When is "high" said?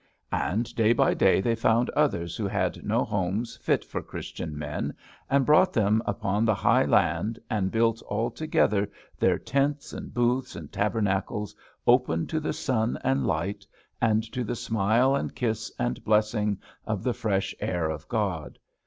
6.55-6.85